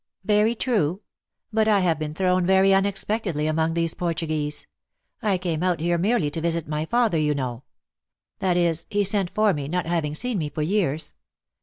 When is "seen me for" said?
10.15-10.63